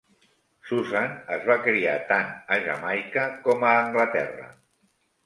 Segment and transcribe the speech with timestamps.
[0.69, 4.49] Susan es va criar tant a Jamaica com a Anglaterra.